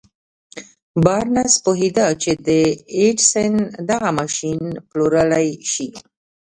[1.05, 2.49] بارنس پوهېده چې د
[2.97, 3.53] ايډېسن
[3.89, 5.89] دغه ماشين پلورلای شي.